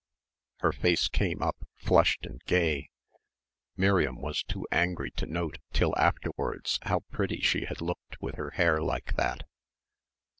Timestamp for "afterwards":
5.95-6.79